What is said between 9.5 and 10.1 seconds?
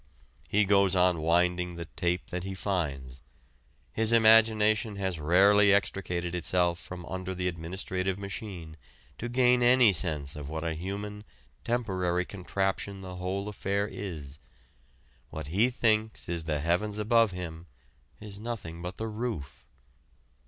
any